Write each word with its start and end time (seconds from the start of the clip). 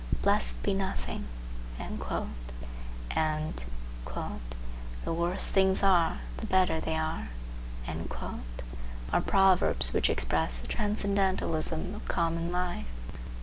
"Blessed 0.23 0.63
be 0.63 0.73
nothing" 0.73 1.27
and 1.77 1.99
"The 5.05 5.13
worse 5.13 5.45
things 5.45 5.83
are, 5.83 6.21
the 6.37 6.47
better 6.47 6.79
they 6.79 6.95
are" 6.95 7.29
are 9.13 9.21
proverbs 9.21 9.93
which 9.93 10.09
express 10.09 10.57
the 10.57 10.65
transcendentalism 10.67 11.93
of 11.93 12.05
common 12.07 12.51
life. 12.51 12.91